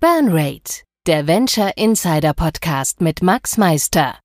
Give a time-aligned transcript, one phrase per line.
[0.00, 4.18] Burnrate, der Venture Insider Podcast mit Max Meister.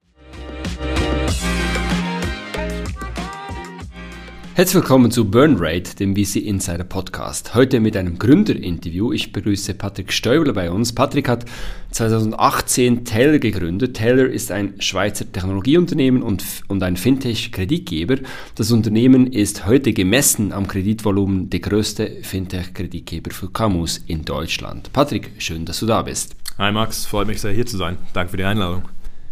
[4.58, 7.56] Herzlich willkommen zu Burnrate, dem VC Insider Podcast.
[7.56, 9.12] Heute mit einem Gründerinterview.
[9.12, 10.96] Ich begrüße Patrick Stäubler bei uns.
[10.96, 11.44] Patrick hat
[11.92, 13.98] 2018 Taylor gegründet.
[13.98, 18.20] Taylor ist ein Schweizer Technologieunternehmen und, und ein Fintech-Kreditgeber.
[18.56, 24.94] Das Unternehmen ist heute gemessen am Kreditvolumen der größte Fintech-Kreditgeber für KMUs in Deutschland.
[24.94, 26.34] Patrick, schön, dass du da bist.
[26.58, 27.98] Hi Max, freut mich sehr hier zu sein.
[28.14, 28.84] Danke für die Einladung.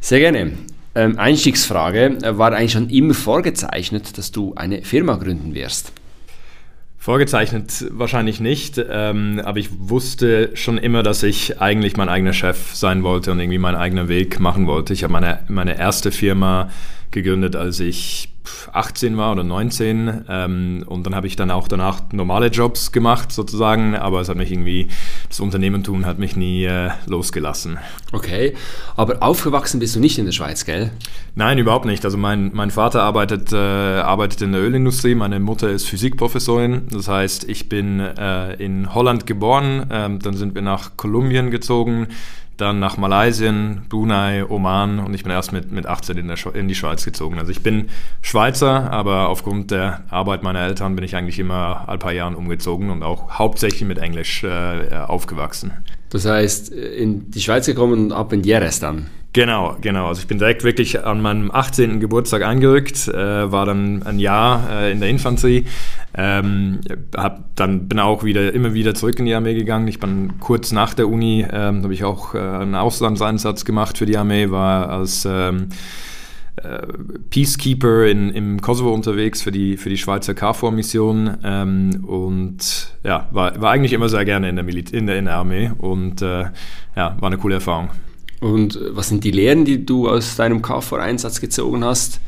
[0.02, 0.52] Sehr gerne.
[0.96, 5.92] Ähm, Einstiegsfrage, äh, war eigentlich schon immer vorgezeichnet, dass du eine Firma gründen wirst?
[7.00, 12.76] Vorgezeichnet wahrscheinlich nicht, ähm, aber ich wusste schon immer, dass ich eigentlich mein eigener Chef
[12.76, 14.94] sein wollte und irgendwie meinen eigenen Weg machen wollte.
[14.94, 16.70] Ich habe meine, meine erste Firma
[17.14, 18.30] gegründet, als ich
[18.74, 23.32] 18 war oder 19 ähm, und dann habe ich dann auch danach normale Jobs gemacht
[23.32, 24.90] sozusagen, aber es hat mich irgendwie,
[25.30, 27.78] das Unternehmertum hat mich nie äh, losgelassen.
[28.12, 28.54] Okay,
[28.96, 30.92] aber aufgewachsen bist du nicht in der Schweiz, gell?
[31.36, 32.06] Nein, überhaupt nicht.
[32.06, 37.08] Also mein, mein Vater arbeitet, äh, arbeitet in der Ölindustrie, meine Mutter ist Physikprofessorin, das
[37.08, 42.08] heißt, ich bin äh, in Holland geboren, ähm, dann sind wir nach Kolumbien gezogen,
[42.58, 43.52] dann nach Malaysia,
[43.90, 47.40] Brunei, Oman und ich bin erst mit, mit 18 in, in die Schweiz gezogen.
[47.40, 47.90] Also ich bin
[48.22, 52.90] Schweizer, aber aufgrund der Arbeit meiner Eltern bin ich eigentlich immer ein paar Jahren umgezogen
[52.90, 55.72] und auch hauptsächlich mit Englisch äh, aufgewachsen.
[56.10, 59.08] Das heißt, in die Schweiz gekommen und ab in Jerez dann?
[59.34, 60.10] Genau, genau.
[60.10, 62.00] Also ich bin direkt wirklich an meinem 18.
[62.00, 65.66] Geburtstag eingerückt, äh, war dann ein Jahr äh, in der Infanterie,
[66.14, 66.82] ähm,
[67.18, 69.88] hab dann bin auch wieder immer wieder zurück in die Armee gegangen.
[69.88, 74.06] Ich bin kurz nach der Uni, ähm, habe ich auch äh, einen Auslandseinsatz gemacht für
[74.06, 75.70] die Armee, war als ähm,
[76.58, 76.86] äh,
[77.32, 83.60] Peacekeeper in, im Kosovo unterwegs für die, für die Schweizer KFOR-Mission ähm, und ja, war,
[83.60, 86.46] war eigentlich immer sehr gerne in der, Milit in der, in der Armee und äh,
[86.96, 87.90] ja, war eine coole Erfahrung.
[88.44, 92.20] Und was sind die Lehren, die du aus deinem KFOR-Einsatz gezogen hast?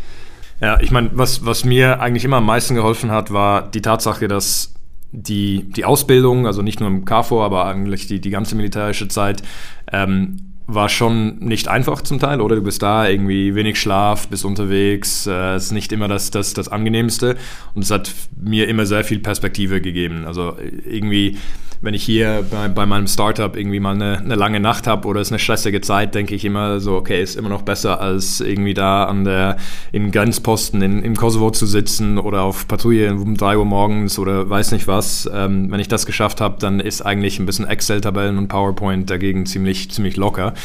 [0.62, 4.30] Ja, ich meine, was, was mir eigentlich immer am meisten geholfen hat, war die Tatsache,
[4.30, 4.74] dass
[5.12, 9.44] die, die Ausbildung, also nicht nur im KFOR, aber eigentlich die, die ganze militärische Zeit,
[9.92, 10.38] ähm,
[10.68, 12.56] war schon nicht einfach zum Teil, oder?
[12.56, 16.70] Du bist da, irgendwie wenig Schlaf, bist unterwegs, äh, ist nicht immer das, das, das
[16.70, 17.36] Angenehmste.
[17.76, 18.10] Und es hat
[18.42, 20.26] mir immer sehr viel Perspektive gegeben.
[20.26, 20.56] Also
[20.90, 21.38] irgendwie
[21.86, 25.22] wenn ich hier bei, bei meinem Startup irgendwie mal eine, eine lange Nacht habe oder
[25.22, 28.42] es ist eine stressige Zeit, denke ich immer so, okay, ist immer noch besser, als
[28.42, 29.58] irgendwie da an der,
[29.92, 34.50] in Grenzposten in, im Kosovo zu sitzen oder auf Patrouille um 3 Uhr morgens oder
[34.50, 35.30] weiß nicht was.
[35.32, 39.46] Ähm, wenn ich das geschafft habe, dann ist eigentlich ein bisschen Excel-Tabellen und PowerPoint dagegen
[39.46, 40.56] ziemlich, ziemlich locker.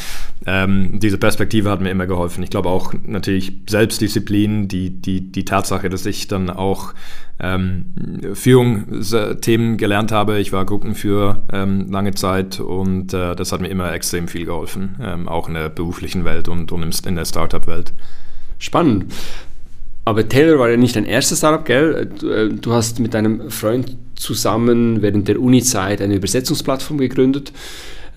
[0.47, 2.43] Ähm, diese Perspektive hat mir immer geholfen.
[2.43, 6.95] Ich glaube auch natürlich Selbstdisziplin, die, die, die Tatsache, dass ich dann auch
[7.41, 7.85] ähm,
[8.33, 10.39] Führungsthemen gelernt habe.
[10.39, 14.95] Ich war Gruppenführer ähm, lange Zeit und äh, das hat mir immer extrem viel geholfen,
[15.01, 17.93] ähm, auch in der beruflichen Welt und, und in der Startup-Welt.
[18.59, 19.13] Spannend.
[20.05, 22.09] Aber Taylor war ja nicht dein erstes Startup, gell?
[22.19, 27.51] Du, äh, du hast mit deinem Freund zusammen während der Uni-Zeit eine Übersetzungsplattform gegründet.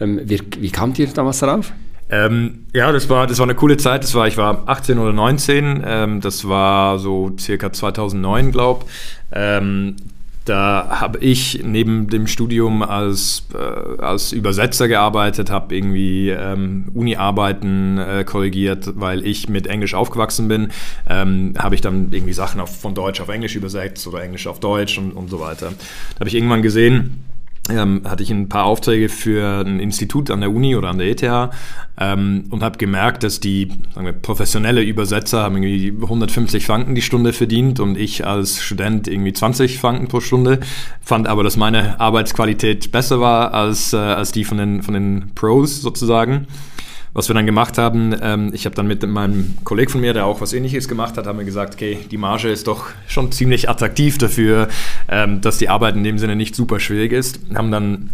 [0.01, 1.73] Ähm, wie, wie kamt ihr damals darauf?
[2.11, 4.05] Ähm, ja, das war, das war eine coole Zeit.
[4.05, 5.83] Das war, ich war 18 oder 19.
[5.87, 8.85] Ähm, das war so circa 2009, glaube
[9.33, 9.97] ähm,
[10.45, 17.97] da habe ich neben dem Studium als, äh, als Übersetzer gearbeitet, habe irgendwie ähm, Uni-Arbeiten
[17.97, 20.71] äh, korrigiert, weil ich mit Englisch aufgewachsen bin.
[21.09, 24.61] Ähm, habe ich dann irgendwie Sachen auf, von Deutsch auf Englisch übersetzt oder Englisch auf
[24.61, 25.73] Deutsch und, und so weiter.
[26.15, 27.25] Da habe ich irgendwann gesehen,
[27.71, 31.09] ähm, hatte ich ein paar Aufträge für ein Institut an der Uni oder an der
[31.09, 31.51] ETH
[31.99, 37.03] ähm, und habe gemerkt, dass die sagen wir, professionelle Übersetzer haben irgendwie 150 Franken die
[37.03, 40.61] Stunde verdient und ich als Student irgendwie 20 Franken pro Stunde,
[41.01, 45.31] fand aber, dass meine Arbeitsqualität besser war als, äh, als die von den, von den
[45.35, 46.47] Pros sozusagen
[47.15, 50.27] was wir dann gemacht haben, ähm, ich habe dann mit meinem Kollegen von mir, der
[50.27, 53.69] auch was ähnliches gemacht hat, haben wir gesagt, okay, die Marge ist doch schon ziemlich
[53.71, 54.69] attraktiv dafür,
[55.09, 57.39] ähm, dass die Arbeit in dem Sinne nicht super schwierig ist.
[57.55, 58.11] Haben dann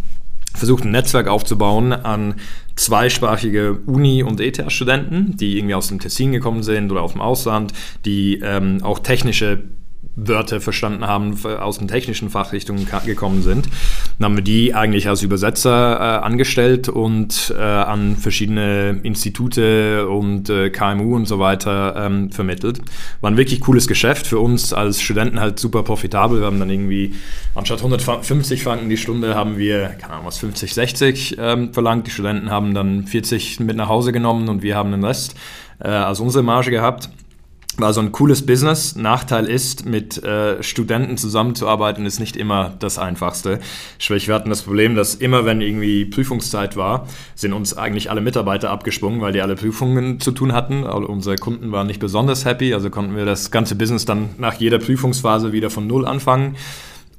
[0.53, 2.35] versucht, ein Netzwerk aufzubauen an
[2.75, 7.73] zweisprachige Uni- und ETH-Studenten, die irgendwie aus dem Tessin gekommen sind oder aus dem Ausland,
[8.05, 9.63] die ähm, auch technische
[10.15, 13.69] Wörter verstanden haben, aus den technischen Fachrichtungen gekommen sind.
[14.19, 20.49] Dann haben wir die eigentlich als Übersetzer äh, angestellt und äh, an verschiedene Institute und
[20.49, 22.81] äh, KMU und so weiter ähm, vermittelt.
[23.21, 26.39] War ein wirklich cooles Geschäft für uns als Studenten halt super profitabel.
[26.39, 27.13] Wir haben dann irgendwie
[27.55, 32.07] anstatt 150 Franken die Stunde haben wir, keine Ahnung was, 50, 60 ähm, verlangt.
[32.07, 35.35] Die Studenten haben dann 40 mit nach Hause genommen und wir haben den Rest
[35.79, 37.09] äh, als unsere Marge gehabt
[37.77, 38.95] war so ein cooles Business.
[38.95, 43.59] Nachteil ist, mit äh, Studenten zusammenzuarbeiten, ist nicht immer das Einfachste.
[43.97, 48.21] Sprich, wir hatten das Problem, dass immer, wenn irgendwie Prüfungszeit war, sind uns eigentlich alle
[48.21, 50.85] Mitarbeiter abgesprungen, weil die alle Prüfungen zu tun hatten.
[50.85, 54.55] Also unsere Kunden waren nicht besonders happy, also konnten wir das ganze Business dann nach
[54.55, 56.55] jeder Prüfungsphase wieder von Null anfangen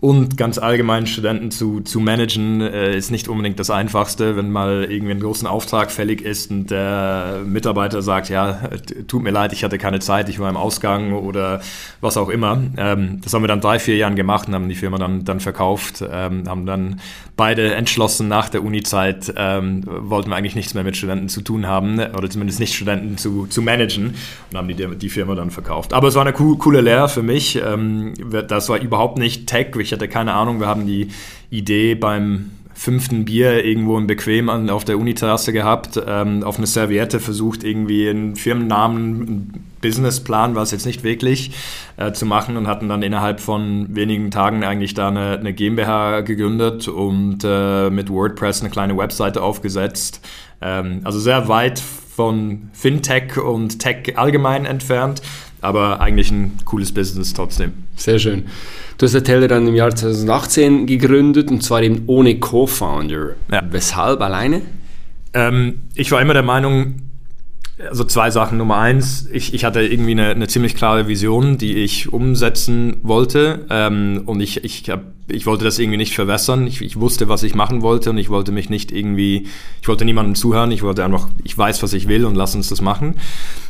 [0.03, 4.85] und ganz allgemein Studenten zu, zu managen, äh, ist nicht unbedingt das Einfachste, wenn mal
[4.91, 8.63] irgendwie ein großen Auftrag fällig ist und der Mitarbeiter sagt, ja,
[9.07, 11.61] tut mir leid, ich hatte keine Zeit, ich war im Ausgang oder
[12.01, 12.61] was auch immer.
[12.77, 15.39] Ähm, das haben wir dann drei, vier Jahren gemacht und haben die Firma dann, dann
[15.39, 17.01] verkauft, ähm, haben dann
[17.37, 21.69] beide entschlossen nach der Uni-Zeit, ähm, wollten wir eigentlich nichts mehr mit Studenten zu tun
[21.69, 24.15] haben oder zumindest nicht Studenten zu, zu managen
[24.51, 25.93] und haben die, die Firma dann verkauft.
[25.93, 27.63] Aber es war eine co coole Lehre für mich.
[27.65, 28.15] Ähm,
[28.49, 29.69] das war überhaupt nicht Tech.
[29.79, 30.61] Ich hatte keine Ahnung.
[30.61, 31.09] Wir haben die
[31.51, 37.21] Idee beim fünften Bier irgendwo im Bequem auf der Uniterrasse gehabt, ähm, auf eine Serviette
[37.21, 41.53] versucht, irgendwie einen Firmennamen, einen Businessplan, war es jetzt nicht wirklich,
[41.97, 46.23] äh, zu machen und hatten dann innerhalb von wenigen Tagen eigentlich da eine, eine GmbH
[46.23, 50.21] gegründet und äh, mit WordPress eine kleine Webseite aufgesetzt.
[50.61, 55.23] Ähm, also sehr weit von Fintech und Tech allgemein entfernt,
[55.63, 57.73] aber eigentlich ein cooles Business trotzdem.
[57.97, 58.45] Sehr schön.
[58.99, 63.37] Du hast Teller dann im Jahr 2018 gegründet und zwar eben ohne Co-Founder.
[63.51, 63.63] Ja.
[63.71, 64.63] Weshalb alleine?
[65.33, 66.97] Ähm, ich war immer der Meinung,
[67.89, 68.59] also zwei Sachen.
[68.59, 73.67] Nummer eins, ich, ich hatte irgendwie eine, eine ziemlich klare Vision, die ich umsetzen wollte.
[73.71, 76.67] Ähm, und ich, ich, hab, ich wollte das irgendwie nicht verwässern.
[76.67, 79.49] Ich, ich wusste, was ich machen wollte und ich wollte mich nicht irgendwie,
[79.81, 80.71] ich wollte niemandem zuhören.
[80.71, 83.17] Ich wollte einfach, ich weiß, was ich will und lass uns das machen.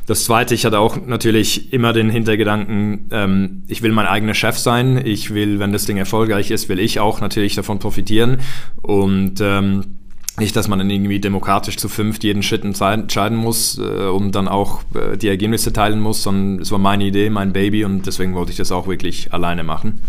[0.07, 4.59] Das zweite, ich hatte auch natürlich immer den Hintergedanken, ähm, ich will mein eigener Chef
[4.59, 5.01] sein.
[5.05, 8.39] Ich will, wenn das Ding erfolgreich ist, will ich auch natürlich davon profitieren.
[8.83, 9.99] Und ähm,
[10.39, 14.49] nicht, dass man dann irgendwie demokratisch zu fünft jeden Schritt entscheiden muss äh, und dann
[14.49, 18.35] auch äh, die Ergebnisse teilen muss, sondern es war meine Idee, mein Baby und deswegen
[18.35, 20.01] wollte ich das auch wirklich alleine machen.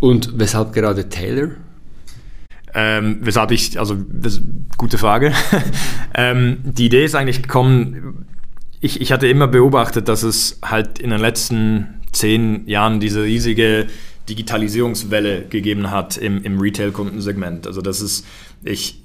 [0.00, 1.50] Und weshalb gerade Taylor?
[2.74, 3.96] Ähm, weshalb ich, also
[4.76, 5.32] gute Frage.
[6.14, 8.26] ähm, die Idee ist eigentlich gekommen,
[8.80, 13.86] ich, ich hatte immer beobachtet, dass es halt in den letzten zehn Jahren diese riesige
[14.28, 17.66] Digitalisierungswelle gegeben hat im, im Retail-Kundensegment.
[17.66, 18.26] Also das ist,
[18.62, 19.02] ich,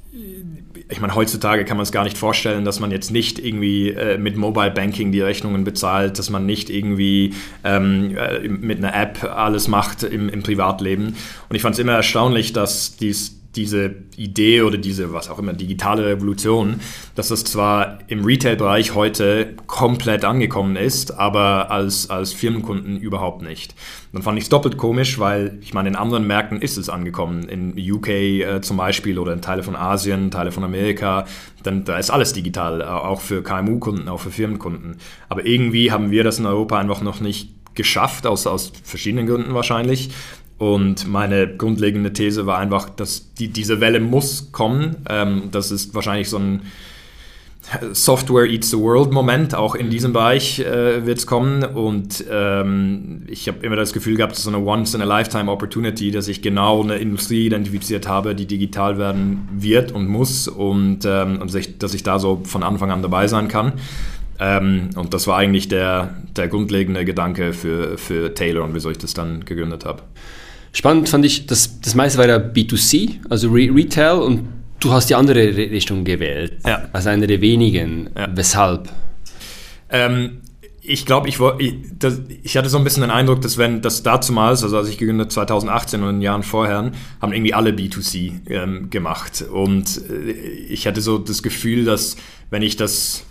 [0.90, 4.18] ich meine, heutzutage kann man es gar nicht vorstellen, dass man jetzt nicht irgendwie äh,
[4.18, 7.34] mit Mobile Banking die Rechnungen bezahlt, dass man nicht irgendwie
[7.64, 11.16] ähm, äh, mit einer App alles macht im, im Privatleben.
[11.50, 15.54] Und ich fand es immer erstaunlich, dass dies diese Idee oder diese, was auch immer,
[15.54, 16.80] digitale Revolution,
[17.16, 23.76] dass das zwar im Retail-Bereich heute komplett angekommen ist, aber als, als Firmenkunden überhaupt nicht.
[24.12, 27.44] dann fand ich es doppelt komisch, weil ich meine, in anderen Märkten ist es angekommen.
[27.50, 31.26] In UK äh, zum Beispiel oder in Teile von Asien, Teile von Amerika,
[31.64, 34.98] dann da ist alles digital, auch für KMU-Kunden, auch für Firmenkunden.
[35.30, 39.54] Aber irgendwie haben wir das in Europa einfach noch nicht geschafft, aus, aus verschiedenen Gründen
[39.54, 40.10] wahrscheinlich.
[40.64, 44.96] Und meine grundlegende These war einfach, dass die, diese Welle muss kommen.
[45.10, 46.62] Ähm, das ist wahrscheinlich so ein
[47.92, 49.56] Software Eats the World Moment.
[49.56, 51.66] Auch in diesem Bereich äh, wird es kommen.
[51.66, 56.82] Und ähm, ich habe immer das Gefühl gehabt, so eine Once-in-a-Lifetime Opportunity, dass ich genau
[56.82, 60.48] eine Industrie identifiziert habe, die digital werden wird und muss.
[60.48, 63.74] Und, ähm, und sich, dass ich da so von Anfang an dabei sein kann.
[64.40, 68.98] Ähm, und das war eigentlich der, der grundlegende Gedanke für, für Taylor und wieso ich
[68.98, 70.04] das dann gegründet habe.
[70.74, 74.48] Spannend fand ich, das, das meiste war ja B2C, also Re Retail, und
[74.80, 76.90] du hast die andere Richtung gewählt, ja.
[76.92, 78.10] als eine der wenigen.
[78.18, 78.28] Ja.
[78.36, 78.90] Weshalb?
[79.90, 80.42] Ähm,
[80.82, 81.76] ich glaube, ich, ich,
[82.44, 85.32] ich, hatte so ein bisschen den Eindruck, dass wenn das dazumals, also als ich gegründet
[85.32, 89.46] 2018 und in den Jahren vorher, haben irgendwie alle B2C ähm, gemacht.
[89.50, 92.18] Und äh, ich hatte so das Gefühl, dass
[92.50, 93.26] wenn ich das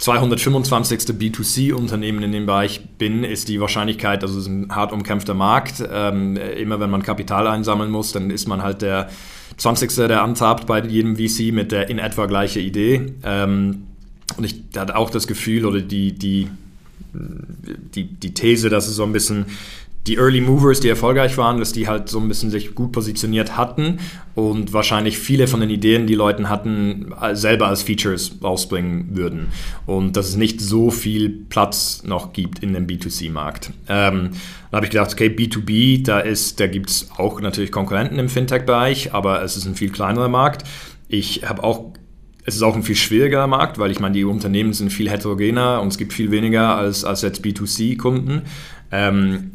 [0.00, 0.98] 225.
[1.00, 5.84] B2C-Unternehmen in dem Bereich bin, ist die Wahrscheinlichkeit, also es ist ein hart umkämpfter Markt.
[5.92, 9.10] Ähm, immer wenn man Kapital einsammeln muss, dann ist man halt der
[9.58, 9.94] 20.
[10.08, 13.12] der antabt bei jedem VC mit der in etwa gleiche Idee.
[13.22, 13.84] Ähm,
[14.36, 16.48] und ich hatte auch das Gefühl oder die, die,
[17.12, 19.46] die, die These, dass es so ein bisschen
[20.06, 23.56] die Early Movers, die erfolgreich waren, dass die halt so ein bisschen sich gut positioniert
[23.58, 23.98] hatten
[24.34, 29.48] und wahrscheinlich viele von den Ideen, die Leute hatten, selber als Features rausbringen würden.
[29.84, 33.72] Und dass es nicht so viel Platz noch gibt in dem B2C-Markt.
[33.88, 34.30] Ähm,
[34.70, 39.12] da habe ich gedacht, okay, B2B, da, da gibt es auch natürlich Konkurrenten im Fintech-Bereich,
[39.12, 40.64] aber es ist ein viel kleinerer Markt.
[41.08, 41.92] Ich habe auch
[42.46, 45.82] es ist auch ein viel schwierigerer Markt, weil ich meine, die Unternehmen sind viel heterogener
[45.82, 48.42] und es gibt viel weniger als, als jetzt B2C-Kunden.
[48.90, 49.52] Ähm,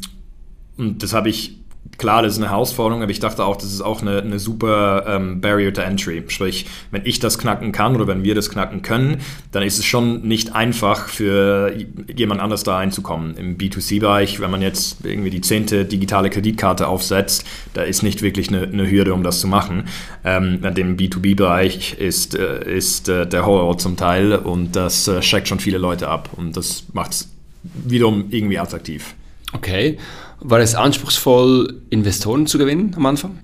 [0.76, 1.56] und das habe ich
[1.98, 5.04] klar, das ist eine Herausforderung, aber ich dachte auch, das ist auch eine, eine super
[5.06, 6.22] ähm, Barrier to Entry.
[6.28, 9.18] Sprich, wenn ich das knacken kann oder wenn wir das knacken können,
[9.52, 11.74] dann ist es schon nicht einfach für
[12.14, 13.36] jemand anders da einzukommen.
[13.36, 18.48] Im B2C-Bereich, wenn man jetzt irgendwie die zehnte digitale Kreditkarte aufsetzt, da ist nicht wirklich
[18.48, 19.84] eine, eine Hürde, um das zu machen.
[20.24, 25.48] Ähm, dem B2B-Bereich ist, äh, ist äh, der Horror zum Teil und das äh, schreckt
[25.48, 27.30] schon viele Leute ab und das macht es
[27.62, 29.14] wiederum irgendwie attraktiv.
[29.52, 29.98] Okay.
[30.40, 33.38] War es anspruchsvoll, Investoren zu gewinnen am Anfang?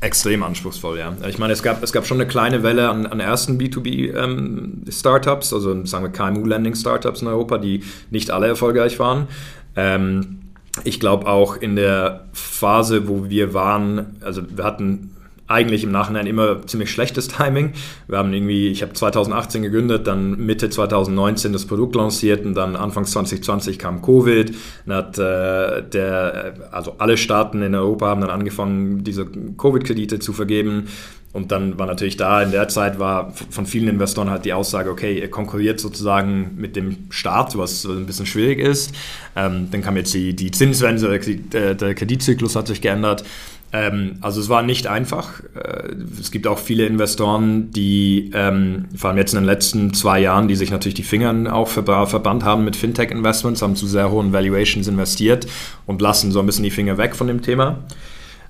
[0.00, 1.16] Extrem anspruchsvoll, ja.
[1.28, 5.56] Ich meine, es gab, es gab schon eine kleine Welle an, an ersten B2B-Startups, ähm,
[5.56, 9.28] also sagen wir KMU-Landing-Startups in Europa, die nicht alle erfolgreich waren.
[9.76, 10.40] Ähm,
[10.82, 15.16] ich glaube auch in der Phase, wo wir waren, also wir hatten
[15.54, 17.72] eigentlich im Nachhinein immer ziemlich schlechtes Timing.
[18.08, 22.76] Wir haben irgendwie, ich habe 2018 gegründet, dann Mitte 2019 das Produkt lanciert und dann
[22.76, 24.54] Anfang 2020 kam Covid.
[24.86, 30.32] Dann hat äh, der, also alle Staaten in Europa haben dann angefangen, diese Covid-Kredite zu
[30.32, 30.88] vergeben.
[31.34, 34.88] Und dann war natürlich da, in der Zeit war von vielen Investoren halt die Aussage,
[34.88, 38.94] okay, ihr konkurriert sozusagen mit dem Staat, was ein bisschen schwierig ist.
[39.34, 43.24] Ähm, dann kam jetzt die, die Zinswende, der, der Kreditzyklus hat sich geändert.
[43.72, 45.40] Ähm, also es war nicht einfach.
[45.56, 50.20] Äh, es gibt auch viele Investoren, die ähm, vor allem jetzt in den letzten zwei
[50.20, 54.32] Jahren, die sich natürlich die Finger auch verbannt haben mit Fintech-Investments, haben zu sehr hohen
[54.32, 55.48] Valuations investiert
[55.86, 57.80] und lassen so ein bisschen die Finger weg von dem Thema.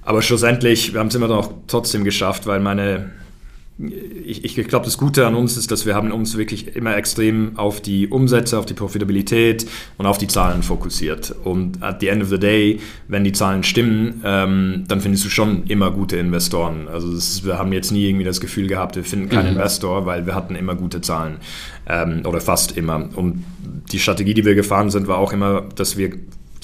[0.04, 3.10] Aber schlussendlich, wir haben es immer noch trotzdem geschafft, weil meine
[3.76, 7.58] ich, ich glaube, das Gute an uns ist, dass wir haben uns wirklich immer extrem
[7.58, 9.66] auf die Umsätze, auf die Profitabilität
[9.98, 11.34] und auf die Zahlen fokussiert.
[11.42, 15.28] Und at the end of the day, wenn die Zahlen stimmen, ähm, dann findest du
[15.28, 16.86] schon immer gute Investoren.
[16.86, 19.56] Also ist, wir haben jetzt nie irgendwie das Gefühl gehabt, wir finden keinen mhm.
[19.56, 21.38] Investor, weil wir hatten immer gute Zahlen
[21.88, 23.08] ähm, oder fast immer.
[23.16, 23.44] Und
[23.90, 26.12] die Strategie, die wir gefahren sind, war auch immer, dass wir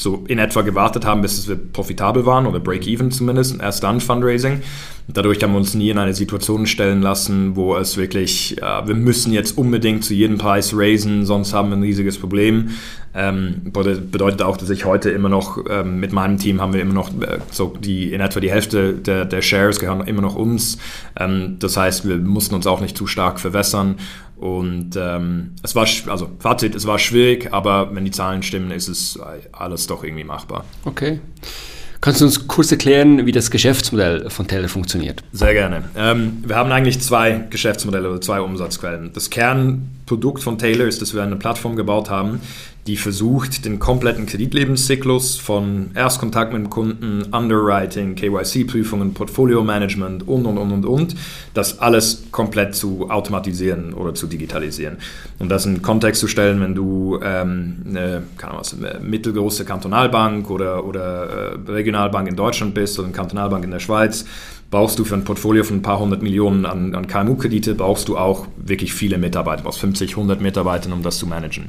[0.01, 4.01] so in etwa gewartet haben, bis wir profitabel waren oder Break-Even zumindest, und erst dann
[4.01, 4.63] Fundraising.
[5.09, 8.95] Dadurch haben wir uns nie in eine Situation stellen lassen, wo es wirklich, äh, wir
[8.95, 12.71] müssen jetzt unbedingt zu jedem Preis raisen, sonst haben wir ein riesiges Problem.
[13.13, 16.95] Ähm, bedeutet auch, dass ich heute immer noch ähm, mit meinem Team haben wir immer
[16.95, 20.79] noch äh, so die in etwa die Hälfte der, der Shares gehören immer noch uns.
[21.19, 23.97] Ähm, das heißt, wir mussten uns auch nicht zu stark verwässern
[24.41, 28.89] und ähm, es war, also Fazit, es war schwierig, aber wenn die Zahlen stimmen, ist
[28.89, 29.19] es
[29.53, 30.65] alles doch irgendwie machbar.
[30.87, 31.21] Okay.
[32.01, 35.23] Kannst du uns kurz erklären, wie das Geschäftsmodell von Teller funktioniert?
[35.33, 35.85] Sehr gerne.
[35.95, 39.11] Ähm, wir haben eigentlich zwei Geschäftsmodelle oder zwei Umsatzquellen.
[39.13, 42.41] Das Kernprodukt von Taylor ist, dass wir eine Plattform gebaut haben,
[42.87, 50.57] die versucht, den kompletten Kreditlebenszyklus von Erstkontakt mit dem Kunden, Underwriting, KYC-Prüfungen, Portfolio-Management und, und,
[50.57, 51.15] und, und, und,
[51.53, 54.97] das alles komplett zu automatisieren oder zu digitalisieren.
[55.39, 60.85] Und das in Kontext zu stellen, wenn du ähm, eine, Ahnung, eine mittelgroße Kantonalbank oder,
[60.85, 64.25] oder äh, Regionalbank in Deutschland bist oder eine Kantonalbank in der Schweiz,
[64.71, 68.17] brauchst du für ein Portfolio von ein paar hundert Millionen an, an KMU-Kredite, brauchst du
[68.17, 71.69] auch wirklich viele Mitarbeiter, brauchst 50, 100 Mitarbeiter, um das zu managen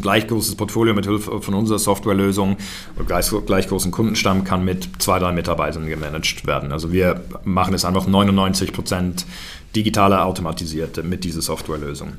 [0.00, 2.56] gleich großes Portfolio mit Hilfe von unserer Softwarelösung
[2.96, 6.72] oder gleich, gleich großen Kundenstamm kann mit zwei, drei Mitarbeitern gemanagt werden.
[6.72, 9.26] Also wir machen es einfach 99 Prozent
[9.74, 12.14] digitaler automatisiert mit dieser Softwarelösung.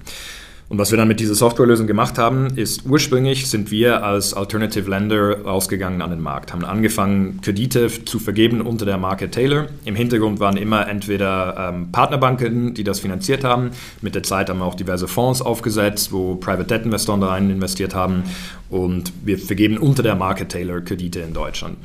[0.69, 4.87] Und was wir dann mit dieser Softwarelösung gemacht haben, ist ursprünglich sind wir als Alternative
[4.87, 9.65] Lender rausgegangen an den Markt, haben angefangen, Kredite zu vergeben unter der Marke Taylor.
[9.85, 13.71] Im Hintergrund waren immer entweder ähm, Partnerbanken, die das finanziert haben.
[14.01, 17.49] Mit der Zeit haben wir auch diverse Fonds aufgesetzt, wo Private Debt Investoren da rein
[17.49, 18.21] investiert haben.
[18.69, 21.77] Und wir vergeben unter der Marke Taylor Kredite in Deutschland.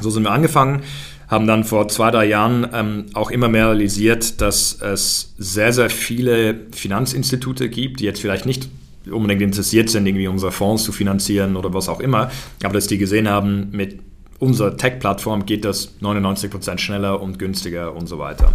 [0.00, 0.80] So sind wir angefangen
[1.28, 5.90] haben dann vor zwei, drei Jahren ähm, auch immer mehr realisiert, dass es sehr, sehr
[5.90, 8.68] viele Finanzinstitute gibt, die jetzt vielleicht nicht
[9.10, 12.30] unbedingt interessiert sind, irgendwie unsere Fonds zu finanzieren oder was auch immer,
[12.62, 13.98] aber dass die gesehen haben, mit
[14.38, 18.52] unserer Tech-Plattform geht das 99% schneller und günstiger und so weiter.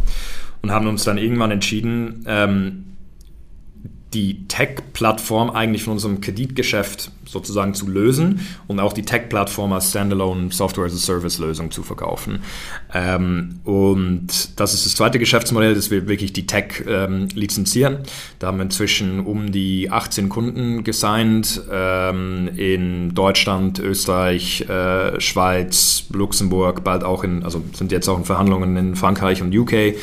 [0.62, 2.86] Und haben uns dann irgendwann entschieden, ähm,
[4.14, 10.52] die Tech-Plattform eigentlich von unserem Kreditgeschäft sozusagen zu lösen und auch die Tech-Plattform als Standalone
[10.52, 12.40] Software-as-a-Service-Lösung zu verkaufen.
[12.92, 18.00] Ähm, und das ist das zweite Geschäftsmodell, dass wir wirklich die Tech ähm, lizenzieren.
[18.40, 26.06] Da haben wir inzwischen um die 18 Kunden gesigned ähm, in Deutschland, Österreich, äh, Schweiz,
[26.12, 29.94] Luxemburg, bald auch in, also sind jetzt auch in Verhandlungen in Frankreich und UK.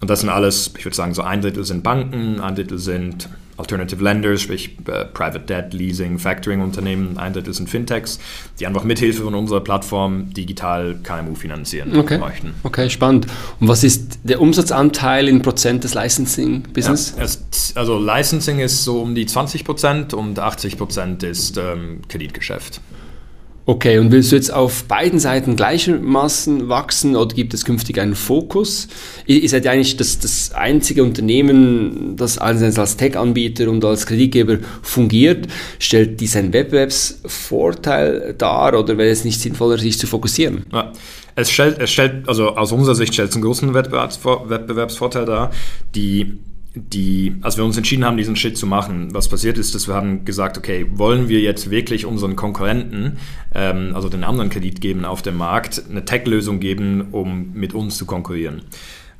[0.00, 3.28] Und das sind alles, ich würde sagen, so ein Drittel sind Banken, ein Drittel sind
[3.60, 8.18] Alternative Lenders, sprich äh, Private Debt, Leasing, Factoring-Unternehmen, ein Drittel sind Fintechs,
[8.58, 12.18] die einfach mithilfe von unserer Plattform digital KMU finanzieren okay.
[12.18, 12.54] möchten.
[12.62, 13.26] Okay, spannend.
[13.60, 17.14] Und was ist der Umsatzanteil in Prozent des Licensing-Business?
[17.16, 22.80] Ja, also Licensing ist so um die 20 Prozent und 80 Prozent ist ähm, Kreditgeschäft.
[23.70, 28.16] Okay, und willst du jetzt auf beiden Seiten gleichermaßen wachsen oder gibt es künftig einen
[28.16, 28.88] Fokus?
[29.26, 35.46] Ihr, seid ja eigentlich das, das einzige Unternehmen, das als Tech-Anbieter und als Kreditgeber fungiert.
[35.78, 40.66] Stellt dies einen Wettbewerbsvorteil dar oder wäre es nicht sinnvoller, sich zu fokussieren?
[40.72, 40.92] Ja.
[41.36, 45.52] Es stellt, es stellt, also aus unserer Sicht stellt es einen großen Wettbewerbsvorteil dar.
[45.94, 46.40] Die
[46.74, 49.94] die, als wir uns entschieden haben, diesen Schritt zu machen, was passiert ist, dass wir
[49.94, 53.18] haben gesagt, okay, wollen wir jetzt wirklich unseren Konkurrenten,
[53.54, 58.06] ähm, also den anderen Kreditgebern auf dem Markt, eine Tech-Lösung geben, um mit uns zu
[58.06, 58.62] konkurrieren?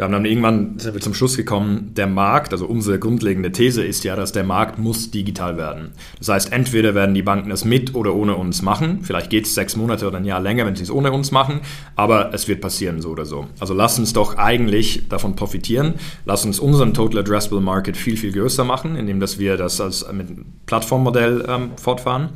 [0.01, 3.85] Wir haben dann irgendwann sind wir zum Schluss gekommen, der Markt, also unsere grundlegende These
[3.85, 5.91] ist ja, dass der Markt muss digital werden.
[6.19, 9.01] Das heißt, entweder werden die Banken das mit oder ohne uns machen.
[9.03, 11.61] Vielleicht geht es sechs Monate oder ein Jahr länger, wenn sie es ohne uns machen,
[11.97, 13.49] aber es wird passieren so oder so.
[13.59, 15.97] Also lass uns doch eigentlich davon profitieren.
[16.25, 20.11] Lass uns unseren Total Addressable Market viel, viel größer machen, indem dass wir das als
[20.11, 20.29] mit
[20.65, 22.31] Plattformmodell ähm, fortfahren.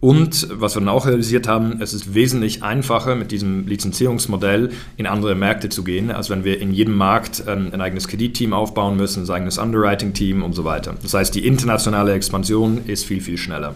[0.00, 5.06] Und was wir dann auch realisiert haben, es ist wesentlich einfacher, mit diesem Lizenzierungsmodell in
[5.06, 8.96] andere Märkte zu gehen, als wenn wir in jedem Markt ähm, ein eigenes Kreditteam aufbauen
[8.96, 10.94] müssen, ein eigenes Underwriting-Team und so weiter.
[11.02, 13.74] Das heißt, die internationale Expansion ist viel, viel schneller.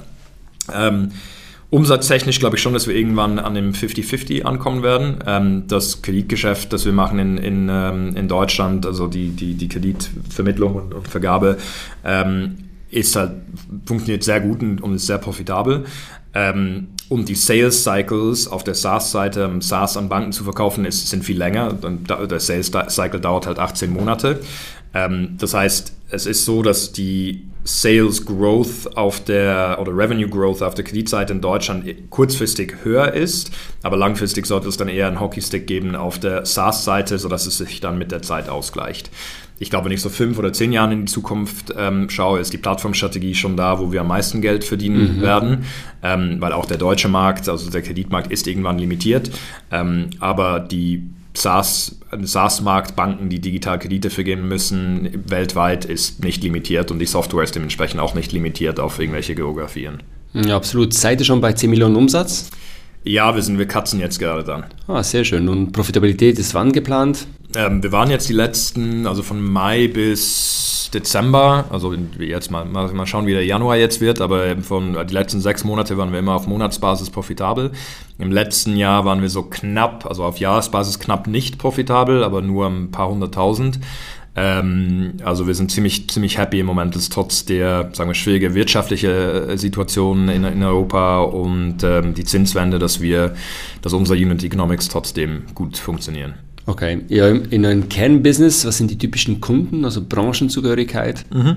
[0.72, 1.10] Ähm,
[1.70, 5.18] Umsatztechnisch glaube ich schon, dass wir irgendwann an dem 50-50 ankommen werden.
[5.24, 9.68] Ähm, das Kreditgeschäft, das wir machen in, in, ähm, in Deutschland, also die, die, die
[9.68, 11.58] Kreditvermittlung und, Vergabe,
[12.90, 13.32] ist halt,
[13.86, 15.84] funktioniert sehr gut und, ist sehr profitabel.
[16.34, 21.08] Ähm, und die Sales Cycles auf der SaaS-Seite, um SaaS an Banken zu verkaufen, ist,
[21.08, 21.72] sind viel länger.
[21.72, 24.40] Der Sales Cycle dauert halt 18 Monate.
[24.94, 30.62] Ähm, das heißt, es ist so, dass die Sales Growth auf der oder Revenue Growth
[30.62, 33.50] auf der Kreditseite in Deutschland kurzfristig höher ist,
[33.82, 37.80] aber langfristig sollte es dann eher einen Hockeystick geben auf der SaaS-Seite, sodass es sich
[37.80, 39.10] dann mit der Zeit ausgleicht
[39.60, 42.52] ich glaube, wenn ich so fünf oder zehn Jahre in die Zukunft ähm, schaue, ist
[42.52, 45.20] die Plattformstrategie schon da, wo wir am meisten Geld verdienen mhm.
[45.20, 45.64] werden,
[46.02, 49.30] ähm, weil auch der deutsche Markt, also der Kreditmarkt ist irgendwann limitiert,
[49.70, 51.02] ähm, aber die
[51.34, 57.44] SaaS, SaaS-Markt, Banken, die digital Kredite vergeben müssen, weltweit ist nicht limitiert und die Software
[57.44, 60.02] ist dementsprechend auch nicht limitiert auf irgendwelche Geografien.
[60.32, 60.94] Ja, absolut.
[60.94, 62.50] Seid ihr schon bei 10 Millionen Umsatz?
[63.04, 64.64] Ja, wir sind, wir katzen jetzt gerade dran.
[64.86, 65.48] Ah, sehr schön.
[65.50, 67.26] Und Profitabilität ist wann geplant?
[67.56, 73.06] Ähm, wir waren jetzt die letzten, also von Mai bis Dezember, also jetzt mal, mal
[73.06, 76.34] schauen, wie der Januar jetzt wird, aber von die letzten sechs Monate waren wir immer
[76.34, 77.72] auf Monatsbasis profitabel.
[78.18, 82.66] Im letzten Jahr waren wir so knapp, also auf Jahresbasis knapp nicht profitabel, aber nur
[82.66, 83.80] ein paar hunderttausend.
[84.36, 88.54] Ähm, also wir sind ziemlich, ziemlich happy im Moment, dass trotz der, sagen wir, schwierige
[88.54, 93.34] wirtschaftliche äh, Situation in, in Europa und ähm, die Zinswende, dass wir,
[93.82, 96.34] dass unser Unit Economics trotzdem gut funktionieren.
[96.66, 101.24] Okay, ja, in einem Kernbusiness, was sind die typischen Kunden, also Branchenzugehörigkeit?
[101.32, 101.56] Mhm.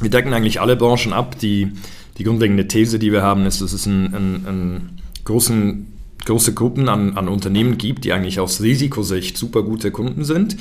[0.00, 1.38] Wir decken eigentlich alle Branchen ab.
[1.38, 1.72] Die,
[2.18, 4.90] die grundlegende These, die wir haben, ist, dass es einen, einen, einen
[5.24, 5.86] großen
[6.24, 10.56] große Gruppen an, an, Unternehmen gibt, die eigentlich aus Risikosicht super gute Kunden sind,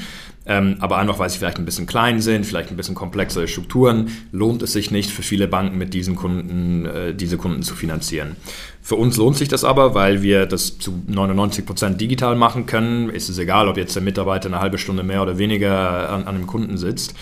[0.49, 4.09] ähm, aber einfach weil sie vielleicht ein bisschen klein sind, vielleicht ein bisschen komplexere Strukturen,
[4.31, 8.35] lohnt es sich nicht für viele Banken mit diesen Kunden, äh, diese Kunden zu finanzieren.
[8.81, 13.11] Für uns lohnt sich das aber, weil wir das zu 99 Prozent digital machen können.
[13.11, 16.35] Ist es egal, ob jetzt der Mitarbeiter eine halbe Stunde mehr oder weniger an, an
[16.35, 17.13] einem Kunden sitzt.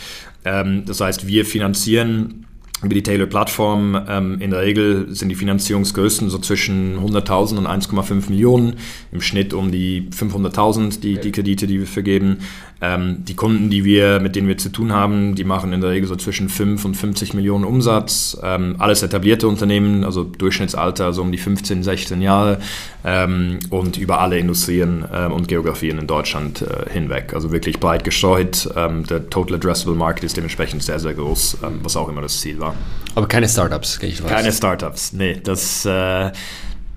[0.45, 2.45] Ähm, das heißt, wir finanzieren
[2.83, 4.05] über die Taylor-Plattform.
[4.07, 8.75] Ähm, in der Regel sind die Finanzierungsgrößen so zwischen 100.000 und 1,5 Millionen,
[9.11, 12.37] im Schnitt um die 500.000 die, die Kredite, die wir vergeben.
[12.79, 15.89] Ähm, die Kunden, die wir, mit denen wir zu tun haben, die machen in der
[15.89, 18.37] Regel so zwischen 5 und 50 Millionen Umsatz.
[18.43, 22.59] Ähm, alles etablierte Unternehmen, also Durchschnittsalter so um die 15, 16 Jahre
[23.03, 27.33] ähm, und über alle Industrien ähm, und Geografien in Deutschland äh, hinweg.
[27.33, 28.69] Also wirklich breit gestreut.
[28.75, 32.39] Ähm, der Total Addressable Market ist dementsprechend sehr, sehr groß, ähm, was auch immer das
[32.39, 32.75] Ziel war.
[33.15, 34.29] Aber keine Startups, gehe ich weiß.
[34.29, 35.39] Keine Startups, nee.
[35.43, 36.31] Das, äh,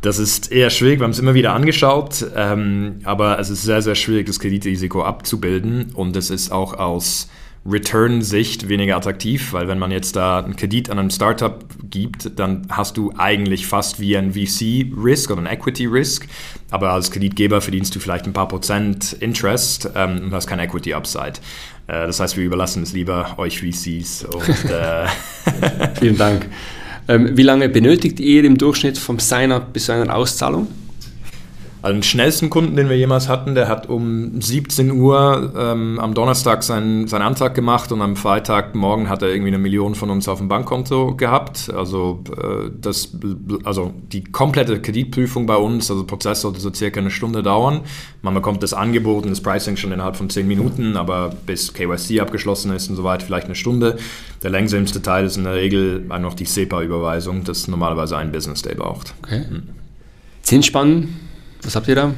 [0.01, 3.83] das ist eher schwierig, wir haben es immer wieder angeschaut, ähm, aber es ist sehr,
[3.83, 7.29] sehr schwierig, das Kreditrisiko abzubilden und es ist auch aus
[7.67, 12.67] Return-Sicht weniger attraktiv, weil wenn man jetzt da einen Kredit an einem Startup gibt, dann
[12.71, 16.27] hast du eigentlich fast wie ein VC-Risk oder ein Equity-Risk,
[16.71, 21.35] aber als Kreditgeber verdienst du vielleicht ein paar Prozent Interest ähm, und hast kein Equity-Upside.
[21.87, 24.25] Äh, das heißt, wir überlassen es lieber euch VCs.
[24.25, 25.07] Und, äh
[26.01, 26.47] Vielen Dank.
[27.11, 30.69] Ähm, wie lange benötigt ihr im Durchschnitt vom Sign-up bis zu einer Auszahlung?
[31.83, 36.13] Also den schnellsten Kunden, den wir jemals hatten, der hat um 17 Uhr ähm, am
[36.13, 40.29] Donnerstag seinen, seinen Antrag gemacht und am Freitagmorgen hat er irgendwie eine Million von uns
[40.29, 41.71] auf dem Bankkonto gehabt.
[41.75, 43.17] Also, äh, das,
[43.65, 47.81] also die komplette Kreditprüfung bei uns, also Prozess sollte so circa eine Stunde dauern.
[48.21, 52.21] Man bekommt das Angebot und das Pricing schon innerhalb von 10 Minuten, aber bis KYC
[52.21, 53.97] abgeschlossen ist und so weiter vielleicht eine Stunde.
[54.43, 58.75] Der längsamste Teil ist in der Regel noch die SEPA-Überweisung, das normalerweise ein Business Day
[58.75, 59.15] braucht.
[59.23, 59.45] Okay.
[59.49, 59.63] Hm.
[60.43, 61.30] Zinsspannen,
[61.63, 62.15] was habt ihr da?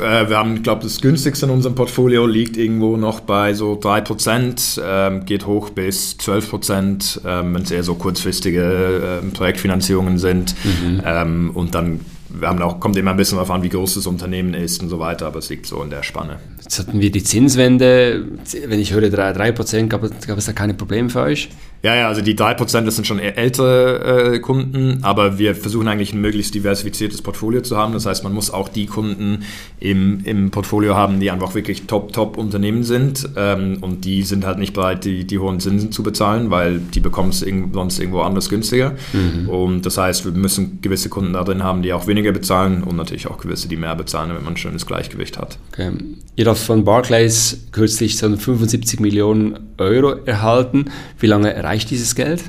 [0.00, 3.74] Äh, wir haben, ich glaube, das günstigste in unserem Portfolio liegt irgendwo noch bei so
[3.74, 10.54] 3%, ähm, geht hoch bis 12%, ähm, wenn es eher so kurzfristige äh, Projektfinanzierungen sind.
[10.64, 11.02] Mhm.
[11.04, 14.06] Ähm, und dann wir haben auch, kommt immer ein bisschen darauf an, wie groß das
[14.06, 16.38] Unternehmen ist und so weiter, aber es liegt so in der Spanne.
[16.68, 18.26] Jetzt hatten wir die Zinswende.
[18.66, 21.48] Wenn ich höre 3%, 3% gab, gab es da keine Probleme für euch?
[21.82, 25.86] Ja, ja, also die 3%, das sind schon eher ältere äh, Kunden, aber wir versuchen
[25.86, 27.92] eigentlich ein möglichst diversifiziertes Portfolio zu haben.
[27.92, 29.44] Das heißt, man muss auch die Kunden
[29.78, 34.74] im, im Portfolio haben, die einfach wirklich Top-Top-Unternehmen sind ähm, und die sind halt nicht
[34.74, 38.50] bereit, die, die hohen Zinsen zu bezahlen, weil die bekommen es irg sonst irgendwo anders
[38.50, 38.94] günstiger.
[39.12, 39.48] Mhm.
[39.48, 42.96] Und das heißt, wir müssen gewisse Kunden da drin haben, die auch weniger bezahlen und
[42.96, 45.58] natürlich auch gewisse, die mehr bezahlen, wenn man ein schönes Gleichgewicht hat.
[45.72, 45.92] Okay.
[46.34, 50.86] Ihr von Barclays kürzlich so 75 Millionen Euro erhalten.
[51.18, 52.44] Wie lange reicht dieses Geld?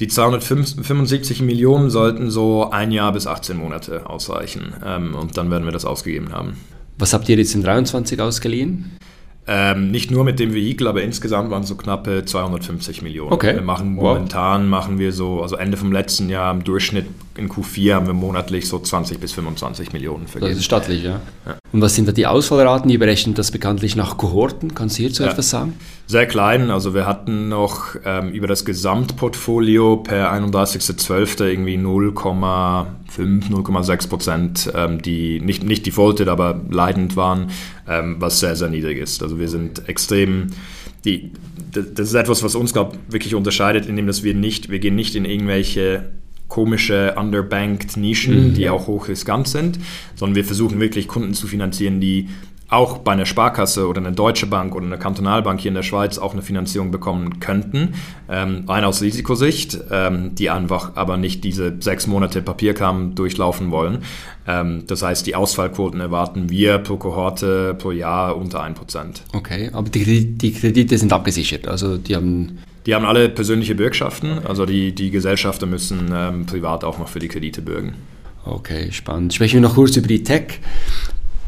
[0.00, 5.64] Die 275 Millionen sollten so ein Jahr bis 18 Monate ausreichen ähm, und dann werden
[5.64, 6.56] wir das ausgegeben haben.
[6.98, 8.96] Was habt ihr jetzt in 23 ausgeliehen?
[9.46, 13.32] Ähm, nicht nur mit dem Vehikel, aber insgesamt waren es so knappe 250 Millionen.
[13.32, 13.54] Okay.
[13.54, 14.70] Wir machen momentan wow.
[14.70, 18.68] machen wir so, also Ende vom letzten Jahr im Durchschnitt in Q4 haben wir monatlich
[18.68, 20.52] so 20 bis 25 Millionen vergeben.
[20.52, 21.20] Das ist stattlich, ja.
[21.46, 21.56] ja.
[21.72, 22.88] Und was sind da die Ausfallraten?
[22.88, 24.74] Die berechnen das bekanntlich nach Kohorten.
[24.74, 25.30] Kannst du hierzu ja.
[25.30, 25.74] etwas sagen?
[26.06, 26.70] Sehr klein.
[26.70, 31.44] Also wir hatten noch ähm, über das Gesamtportfolio per 31.12.
[31.44, 37.50] irgendwie 0,5, 0,6 Prozent, ähm, die nicht, nicht defaulted, aber leidend waren,
[37.88, 39.22] ähm, was sehr, sehr niedrig ist.
[39.22, 40.48] Also wir sind extrem
[41.04, 41.32] die,
[41.72, 45.14] das ist etwas, was uns, glaube wirklich unterscheidet, indem dass wir nicht, wir gehen nicht
[45.14, 46.12] in irgendwelche
[46.48, 48.54] komische underbanked Nischen, mhm.
[48.54, 49.78] die auch hochriskant sind,
[50.14, 52.28] sondern wir versuchen wirklich Kunden zu finanzieren, die
[52.74, 56.18] auch bei einer Sparkasse oder einer Deutsche Bank oder einer Kantonalbank hier in der Schweiz
[56.18, 57.94] auch eine Finanzierung bekommen könnten.
[58.28, 63.98] Ähm, rein aus Risikosicht, ähm, die einfach aber nicht diese sechs Monate Papierkram durchlaufen wollen.
[64.46, 68.74] Ähm, das heißt, die Ausfallquoten erwarten wir pro Kohorte pro Jahr unter 1%.
[69.32, 72.58] Okay, aber die, die Kredite sind abgesichert, also die haben...
[72.86, 77.18] Die haben alle persönliche Bürgschaften, also die, die Gesellschafter müssen ähm, privat auch noch für
[77.18, 77.94] die Kredite bürgen.
[78.44, 79.32] Okay, spannend.
[79.32, 80.60] Sprechen wir noch kurz über die Tech.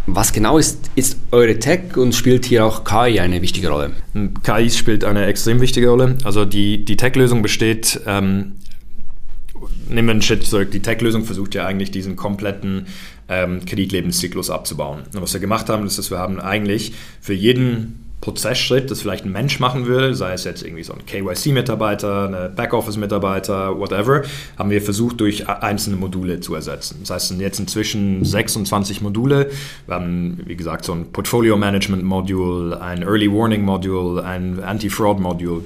[0.06, 3.90] Was genau ist, ist eure Tech und spielt hier auch KI eine wichtige Rolle?
[4.44, 6.16] KI spielt eine extrem wichtige Rolle.
[6.24, 8.52] Also die, die Tech-Lösung besteht, ähm,
[9.88, 12.86] nehmen wir einen Schritt zurück, die Tech-Lösung versucht ja eigentlich diesen kompletten
[13.28, 15.02] ähm, Kreditlebenszyklus abzubauen.
[15.12, 19.24] Und was wir gemacht haben, ist, dass wir haben eigentlich für jeden Prozessschritt, das vielleicht
[19.24, 24.22] ein Mensch machen würde, sei es jetzt irgendwie so ein KYC-Mitarbeiter, ein Backoffice-Mitarbeiter, whatever,
[24.58, 26.96] haben wir versucht, durch einzelne Module zu ersetzen.
[27.00, 29.50] Das heißt, sind jetzt inzwischen 26 Module.
[29.86, 35.62] Wir haben, wie gesagt, so ein Portfolio-Management-Module, ein Early Warning-Module, ein Anti-Fraud-Module.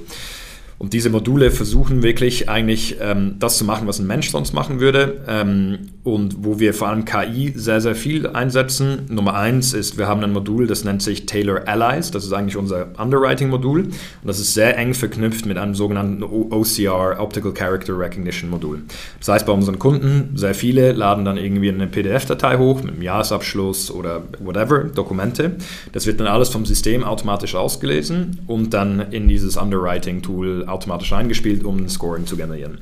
[0.81, 4.79] Und diese Module versuchen wirklich eigentlich ähm, das zu machen, was ein Mensch sonst machen
[4.79, 5.21] würde.
[5.27, 9.05] Ähm, und wo wir vor allem KI sehr, sehr viel einsetzen.
[9.09, 12.09] Nummer eins ist, wir haben ein Modul, das nennt sich Taylor Allies.
[12.09, 13.81] Das ist eigentlich unser Underwriting-Modul.
[13.83, 18.81] Und das ist sehr eng verknüpft mit einem sogenannten OCR, Optical Character Recognition Modul.
[19.19, 23.03] Das heißt, bei unseren Kunden, sehr viele laden dann irgendwie eine PDF-Datei hoch mit einem
[23.03, 25.57] Jahresabschluss oder whatever, Dokumente.
[25.91, 31.63] Das wird dann alles vom System automatisch ausgelesen und dann in dieses Underwriting-Tool automatisch eingespielt,
[31.63, 32.79] um ein Scoring zu generieren.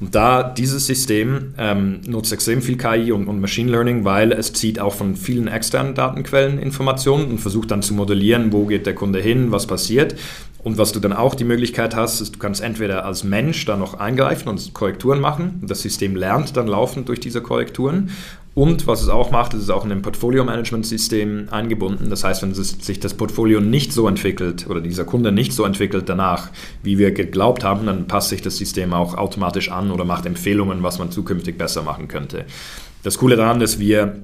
[0.00, 4.52] Und da dieses System ähm, nutzt extrem viel KI und, und, Machine Learning, weil es
[4.52, 8.94] zieht auch von vielen externen Datenquellen Informationen und versucht dann zu modellieren, wo geht der
[8.94, 10.16] Kunde hin, was passiert.
[10.64, 13.76] Und was du dann auch die Möglichkeit hast, ist, du kannst entweder als Mensch da
[13.76, 15.60] noch eingreifen und Korrekturen machen.
[15.62, 18.10] Das System lernt dann laufend durch diese Korrekturen.
[18.54, 22.08] Und was es auch macht, ist es auch in ein Portfolio-Management-System eingebunden.
[22.08, 26.08] Das heißt, wenn sich das Portfolio nicht so entwickelt oder dieser Kunde nicht so entwickelt
[26.08, 26.50] danach,
[26.84, 30.84] wie wir geglaubt haben, dann passt sich das System auch automatisch an oder macht Empfehlungen,
[30.84, 32.44] was man zukünftig besser machen könnte.
[33.02, 34.22] Das Coole daran ist, wir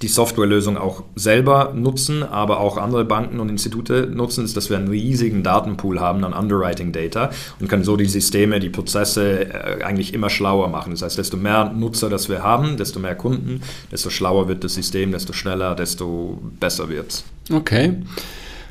[0.00, 4.76] die Softwarelösung auch selber nutzen, aber auch andere Banken und Institute nutzen, ist, dass wir
[4.78, 9.84] einen riesigen Datenpool haben an Underwriting Data und können so die Systeme, die Prozesse äh,
[9.84, 10.92] eigentlich immer schlauer machen.
[10.92, 14.74] Das heißt, desto mehr Nutzer das wir haben, desto mehr Kunden, desto schlauer wird das
[14.74, 17.24] System, desto schneller, desto besser wird es.
[17.52, 17.96] Okay.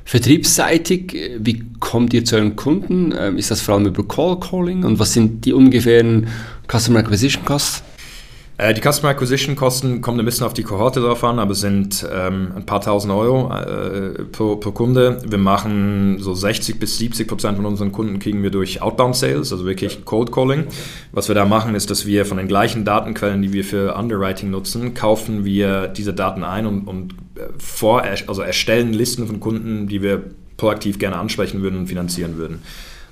[0.04, 3.14] Vertriebsseitig, wie kommt ihr zu euren Kunden?
[3.18, 6.28] Ähm, ist das vor allem über Call Calling und was sind die ungefähren
[6.68, 7.84] Customer Acquisition Costs?
[8.62, 12.08] Äh, die Customer Acquisition Kosten kommen ein bisschen auf die Kohorte drauf an, aber sind
[12.14, 15.20] ähm, ein paar tausend Euro äh, pro, pro, Kunde.
[15.28, 19.52] Wir machen so 60 bis 70 Prozent von unseren Kunden kriegen wir durch Outbound Sales,
[19.52, 20.66] also wirklich Cold Calling.
[21.12, 24.52] Was wir da machen, ist, dass wir von den gleichen Datenquellen, die wir für Underwriting
[24.52, 29.88] nutzen, kaufen wir diese Daten ein und, und äh, vor, also erstellen Listen von Kunden,
[29.88, 30.22] die wir
[30.58, 32.62] proaktiv gerne ansprechen würden und finanzieren würden.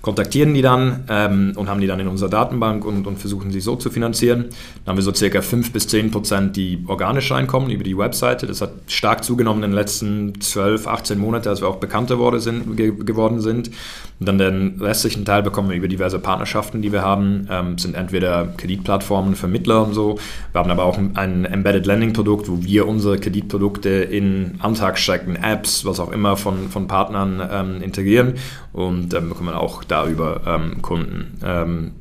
[0.01, 3.59] Kontaktieren die dann ähm, und haben die dann in unserer Datenbank und, und, versuchen sie
[3.59, 4.45] so zu finanzieren.
[4.85, 8.47] Dann haben wir so circa 5 bis 10 Prozent, die organisch reinkommen über die Webseite.
[8.47, 12.39] Das hat stark zugenommen in den letzten 12, 18 Monaten, als wir auch bekannter worden
[12.39, 12.77] sind.
[12.77, 13.71] Ge geworden sind.
[14.19, 17.47] Und dann den restlichen Teil bekommen wir über diverse Partnerschaften, die wir haben.
[17.49, 20.19] Ähm, sind entweder Kreditplattformen, Vermittler und so.
[20.51, 25.85] Wir haben aber auch ein Embedded Lending Produkt, wo wir unsere Kreditprodukte in Antragsstrecken, Apps,
[25.85, 28.35] was auch immer von, von Partnern ähm, integrieren
[28.73, 31.39] und ähm, bekommen auch darüber ähm, Kunden.
[31.43, 31.91] Ähm,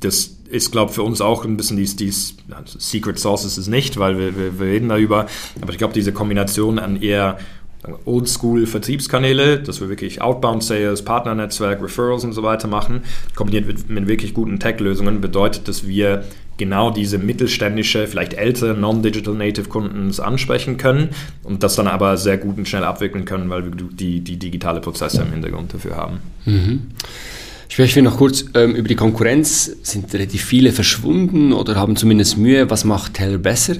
[0.00, 2.36] das ist, glaube ich, für uns auch ein bisschen dies, dies
[2.78, 5.26] Secret Source ist es nicht, weil wir, wir, wir reden darüber,
[5.60, 7.38] aber ich glaube, diese Kombination an eher
[8.04, 13.02] Oldschool-Vertriebskanäle, dass wir wirklich Outbound-Sales, Partnernetzwerk, Referrals und so weiter machen,
[13.34, 16.24] kombiniert mit, mit wirklich guten Tech-Lösungen, bedeutet, dass wir
[16.56, 21.10] genau diese mittelständische, vielleicht ältere Non-Digital Native Kunden ansprechen können
[21.42, 24.80] und das dann aber sehr gut und schnell abwickeln können, weil wir die, die digitale
[24.80, 26.20] Prozesse im Hintergrund dafür haben.
[26.44, 26.82] Mhm.
[27.68, 29.76] Sprechen wir noch kurz ähm, über die Konkurrenz.
[29.82, 32.70] Sind relativ viele verschwunden oder haben zumindest Mühe?
[32.70, 33.76] Was macht Teller besser?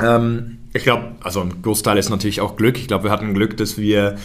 [0.00, 2.78] Ähm, ich glaube, also ein Großteil ist natürlich auch Glück.
[2.78, 4.16] Ich glaube, wir hatten Glück, dass wir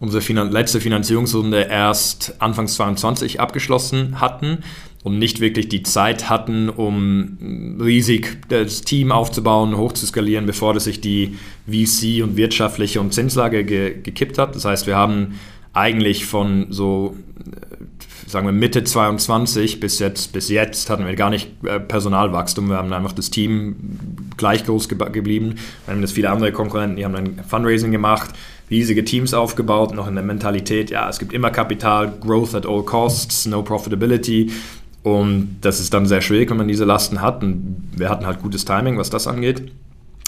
[0.00, 4.58] unsere Finan letzte Finanzierungsrunde erst Anfang 2022 abgeschlossen hatten
[5.02, 11.00] und nicht wirklich die Zeit hatten, um riesig das Team aufzubauen, hochzuskalieren, bevor das sich
[11.00, 11.36] die
[11.66, 14.54] VC und wirtschaftliche und Zinslage ge gekippt hat.
[14.54, 15.38] Das heißt, wir haben
[15.72, 17.16] eigentlich von so
[18.26, 22.68] sagen wir Mitte 22 bis jetzt, bis jetzt hatten wir gar nicht äh, Personalwachstum.
[22.68, 23.76] Wir haben einfach das Team
[24.36, 25.56] gleich groß ge geblieben.
[25.84, 28.30] Wir haben das viele andere Konkurrenten, die haben dann Fundraising gemacht,
[28.70, 32.82] riesige Teams aufgebaut, noch in der Mentalität, ja, es gibt immer Kapital, Growth at all
[32.82, 34.50] costs, no profitability.
[35.02, 37.42] Und das ist dann sehr schwierig, wenn man diese Lasten hat.
[37.42, 39.72] Und wir hatten halt gutes Timing, was das angeht.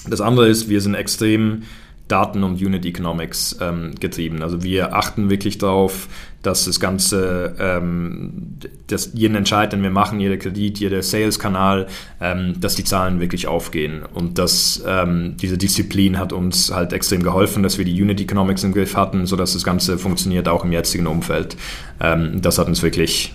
[0.07, 1.63] Das andere ist, wir sind extrem
[2.07, 4.43] Daten- und Unit Economics ähm, getrieben.
[4.43, 6.07] Also wir achten wirklich darauf,
[6.43, 8.57] dass das Ganze, ähm,
[8.87, 11.87] dass jeden Entscheid, den wir machen, jeder Kredit, jeder Sales-Kanal,
[12.21, 14.03] ähm, dass die Zahlen wirklich aufgehen.
[14.13, 18.63] Und dass ähm, diese Disziplin hat uns halt extrem geholfen, dass wir die Unit Economics
[18.63, 21.57] im Griff hatten, sodass das Ganze funktioniert, auch im jetzigen Umfeld.
[21.99, 23.33] Ähm, das hat uns wirklich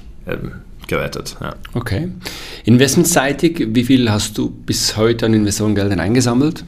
[0.90, 1.36] gerettet.
[1.40, 1.54] Ja.
[1.72, 2.10] Okay.
[2.64, 6.64] Investmentseitig, wie viel hast du bis heute an Investorengeldern eingesammelt?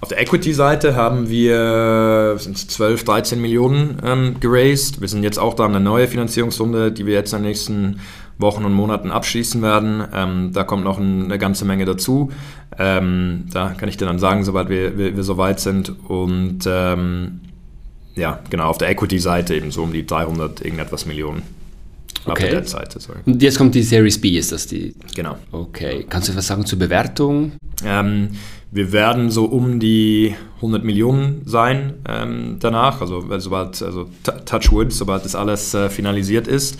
[0.00, 5.00] Auf der Equity-Seite haben wir sind 12, 13 Millionen ähm, geraced.
[5.00, 8.00] Wir sind jetzt auch da eine neue Finanzierungsrunde, die wir jetzt in den nächsten
[8.38, 10.02] Wochen und Monaten abschließen werden.
[10.14, 12.30] Ähm, da kommt noch eine ganze Menge dazu.
[12.78, 15.92] Ähm, da kann ich dir dann sagen, sobald wir, wir, wir soweit sind.
[16.08, 17.40] Und ähm,
[18.14, 21.42] ja, genau, auf der Equity-Seite eben so um die 300 irgendetwas Millionen.
[22.26, 22.44] Okay.
[22.44, 23.20] Auf der Seite, sorry.
[23.24, 24.94] Und jetzt kommt die Series B, ist das die?
[25.14, 25.36] Genau.
[25.52, 26.06] Okay.
[26.08, 27.52] Kannst du was sagen zur Bewertung?
[27.84, 28.30] Ähm,
[28.70, 34.08] wir werden so um die 100 Millionen sein ähm, danach, also sobald, also
[34.44, 36.78] Touchwood, sobald das alles äh, finalisiert ist.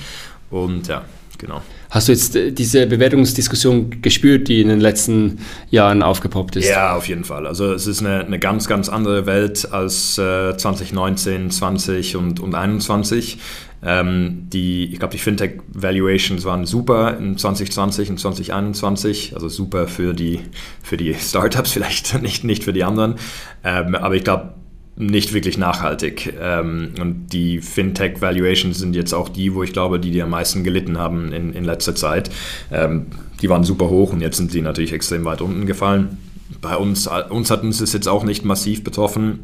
[0.51, 1.05] Und ja,
[1.39, 1.63] genau.
[1.91, 5.39] Hast du jetzt äh, diese Bewertungsdiskussion gespürt, die in den letzten
[5.71, 6.69] Jahren aufgepoppt ist?
[6.69, 7.47] Ja, auf jeden Fall.
[7.47, 12.55] Also es ist eine, eine ganz, ganz andere Welt als äh, 2019, 20 und, und
[12.55, 13.39] 21.
[13.83, 20.13] Ähm, die, ich glaube, die Fintech-Valuations waren super in 2020 und 2021, also super für
[20.13, 20.41] die,
[20.83, 23.17] für die Startups, vielleicht nicht, nicht für die anderen.
[23.65, 24.55] Ähm, aber ich glaube,
[25.01, 26.35] nicht wirklich nachhaltig.
[26.41, 30.65] Ähm, und die Fintech-Valuations sind jetzt auch die, wo ich glaube, die, die am meisten
[30.65, 32.31] gelitten haben in, in letzter Zeit.
[32.71, 33.07] Ähm,
[33.41, 36.19] die waren super hoch und jetzt sind sie natürlich extrem weit unten gefallen.
[36.61, 39.41] Bei uns, uns hat uns das jetzt auch nicht massiv betroffen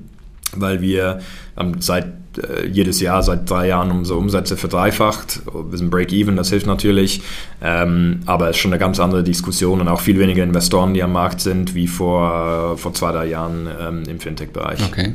[0.57, 1.21] weil wir
[1.57, 2.09] haben seit äh,
[2.71, 5.43] jedes Jahr, seit drei Jahren unsere Umsätze verdreifacht.
[5.71, 7.23] Wir sind Break-Even, das hilft natürlich,
[7.63, 11.03] ähm, aber es ist schon eine ganz andere Diskussion und auch viel weniger Investoren, die
[11.03, 14.81] am Markt sind, wie vor, äh, vor zwei, drei Jahren ähm, im Fintech-Bereich.
[14.85, 15.15] Okay.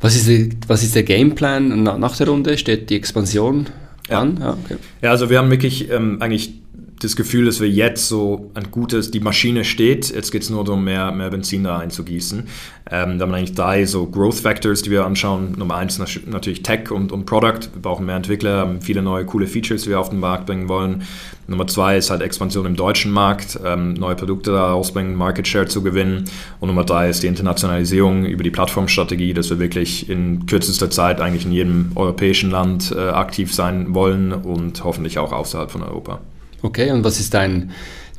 [0.00, 2.58] Was ist, die, was ist der Gameplan nach der Runde?
[2.58, 3.66] Steht die Expansion
[4.10, 4.20] ja.
[4.20, 4.36] an?
[4.38, 4.76] Ja, okay.
[5.00, 6.63] ja, also wir haben wirklich ähm, eigentlich
[7.00, 10.64] das Gefühl, dass wir jetzt so ein gutes, die Maschine steht, jetzt geht es nur
[10.64, 12.44] darum, mehr, mehr Benzin da einzugießen.
[12.90, 15.54] Ähm, da haben wir eigentlich drei so Growth Factors, die wir anschauen.
[15.56, 17.68] Nummer eins natürlich Tech und, und Product.
[17.72, 20.68] Wir brauchen mehr Entwickler, haben viele neue coole Features, die wir auf den Markt bringen
[20.68, 21.02] wollen.
[21.46, 25.66] Nummer zwei ist halt Expansion im deutschen Markt, ähm, neue Produkte da rausbringen, Market Share
[25.66, 26.24] zu gewinnen.
[26.60, 31.20] Und Nummer drei ist die Internationalisierung über die Plattformstrategie, dass wir wirklich in kürzester Zeit
[31.20, 36.20] eigentlich in jedem europäischen Land äh, aktiv sein wollen und hoffentlich auch außerhalb von Europa.
[36.64, 37.72] Okay, und was ist dein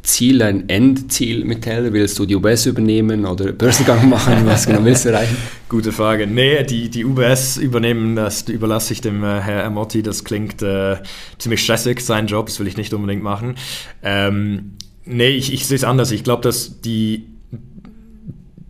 [0.04, 1.92] Ziel, dein Endziel mit Teller?
[1.94, 4.46] Willst du die UBS übernehmen oder Börsengang machen?
[4.46, 5.36] Was genau willst du erreichen?
[5.68, 6.28] Gute Frage.
[6.28, 10.04] Nee, die, die UBS übernehmen, das überlasse ich dem äh, Herr Amotti.
[10.04, 10.98] Das klingt äh,
[11.40, 13.56] ziemlich stressig, sein Job, das will ich nicht unbedingt machen.
[14.04, 14.74] Ähm,
[15.06, 16.12] nee, ich, ich sehe es anders.
[16.12, 17.26] Ich glaube, dass die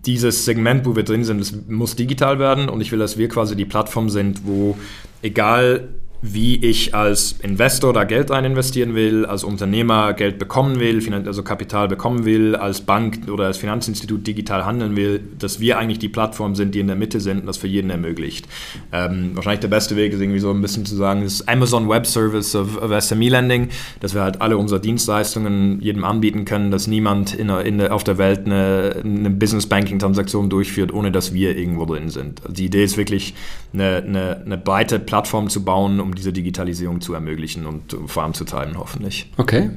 [0.06, 3.28] dieses Segment, wo wir drin sind, das muss digital werden und ich will, dass wir
[3.28, 4.78] quasi die Plattform sind, wo
[5.22, 5.90] egal
[6.22, 11.44] wie ich als Investor da Geld rein investieren will, als Unternehmer Geld bekommen will, also
[11.44, 16.10] Kapital bekommen will, als Bank oder als Finanzinstitut digital handeln will, dass wir eigentlich die
[16.10, 18.48] Plattform sind, die in der Mitte sind und das für jeden ermöglicht.
[18.92, 21.90] Ähm, wahrscheinlich der beste Weg ist irgendwie so ein bisschen zu sagen, das ist Amazon
[21.90, 26.72] Web Service of, of SME Lending, dass wir halt alle unsere Dienstleistungen jedem anbieten können,
[26.72, 31.34] dass niemand in, in, auf der Welt eine, eine Business Banking Transaktion durchführt, ohne dass
[31.34, 32.42] wir irgendwo drin sind.
[32.42, 33.34] Also die Idee ist wirklich,
[33.76, 39.32] eine, eine, eine breite Plattform zu bauen, um diese Digitalisierung zu ermöglichen und voranzutreiben, hoffentlich.
[39.38, 39.72] Okay.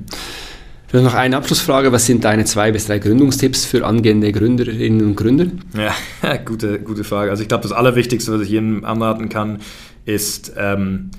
[0.89, 1.93] Vielleicht noch eine Abschlussfrage.
[1.93, 5.49] Was sind deine zwei bis drei Gründungstipps für angehende Gründerinnen und Gründer?
[5.77, 7.31] Ja, gute, gute Frage.
[7.31, 9.59] Also ich glaube, das Allerwichtigste, was ich jedem anraten kann,
[10.07, 11.11] ist, ähm,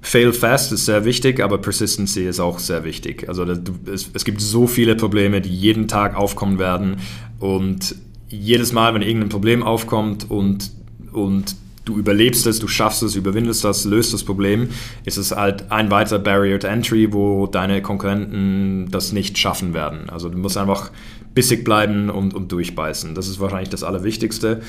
[0.00, 3.28] Fail fast ist sehr wichtig, aber Persistency ist auch sehr wichtig.
[3.28, 3.60] Also das,
[3.92, 6.96] es, es gibt so viele Probleme, die jeden Tag aufkommen werden
[7.38, 7.96] und
[8.28, 10.70] jedes Mal, wenn irgendein Problem aufkommt und,
[11.12, 11.56] und
[11.88, 14.68] du überlebst es, du schaffst es, überwindest das, löst das Problem,
[15.04, 20.10] ist es halt ein weiterer Barrier to Entry, wo deine Konkurrenten das nicht schaffen werden.
[20.10, 20.90] Also du musst einfach
[21.34, 23.14] bissig bleiben und, und durchbeißen.
[23.14, 24.60] Das ist wahrscheinlich das Allerwichtigste.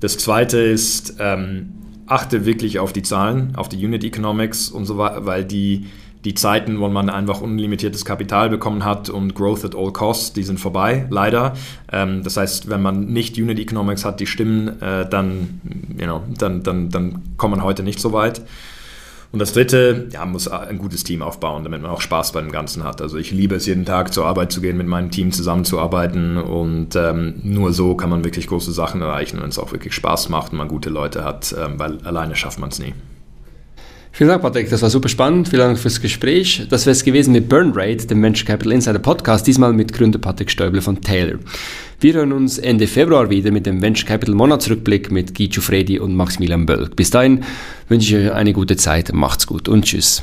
[0.00, 1.72] Das Zweite ist, ähm,
[2.06, 5.86] achte wirklich auf die Zahlen, auf die Unit Economics und so weiter, weil die
[6.24, 10.42] die Zeiten, wo man einfach unlimitiertes Kapital bekommen hat und Growth at all costs, die
[10.42, 11.54] sind vorbei, leider.
[11.92, 15.60] Ähm, das heißt, wenn man nicht Unit Economics hat, die stimmen, äh, dann,
[15.98, 18.42] you know, dann, dann, dann kommt man heute nicht so weit.
[19.32, 22.52] Und das dritte, ja, muss ein gutes Team aufbauen, damit man auch Spaß bei dem
[22.52, 23.02] Ganzen hat.
[23.02, 26.94] Also ich liebe es, jeden Tag zur Arbeit zu gehen, mit meinem Team zusammenzuarbeiten und
[26.94, 30.52] ähm, nur so kann man wirklich große Sachen erreichen, wenn es auch wirklich Spaß macht
[30.52, 32.94] und man gute Leute hat, ähm, weil alleine schafft man es nie.
[34.16, 34.70] Vielen Dank, Patrick.
[34.70, 35.48] Das war super spannend.
[35.48, 36.68] Vielen Dank fürs Gespräch.
[36.70, 40.20] Das wäre es gewesen mit Burn Rate, dem Venture Capital Insider Podcast, diesmal mit Gründer
[40.20, 41.40] Patrick Stäuble von Taylor.
[41.98, 46.14] Wir hören uns Ende Februar wieder mit dem Venture Capital Monatsrückblick mit Guy Fredi und
[46.14, 46.94] Maximilian Bölk.
[46.94, 47.42] Bis dahin
[47.88, 49.12] wünsche ich euch eine gute Zeit.
[49.12, 50.22] Macht's gut und tschüss.